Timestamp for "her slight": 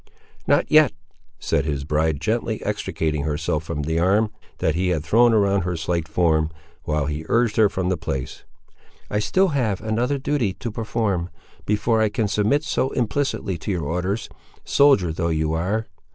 5.61-6.07